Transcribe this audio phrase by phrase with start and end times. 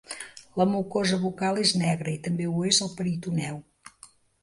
[0.61, 3.65] La mucosa bucal és negra i també ho és el peritoneu.